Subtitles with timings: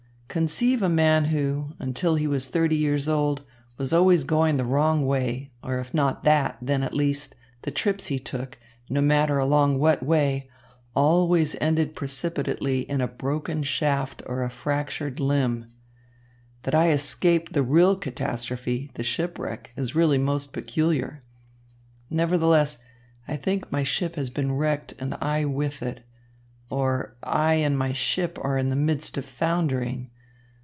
[0.33, 3.43] Conceive a man who, until he was thirty years old,
[3.77, 8.07] was always going the wrong way, or if not that, then, at least, the trips
[8.07, 8.57] he took,
[8.89, 10.49] no matter along what way,
[10.95, 15.65] always ended precipitately in a broken shaft or a fractured limb.
[16.63, 21.21] That I escaped the real catastrophe, the shipwreck, is really most peculiar.
[22.09, 22.77] Nevertheless,
[23.27, 26.05] I think my ship has been wrecked and I with it,
[26.69, 30.09] or I and my ship are in the midst of foundering.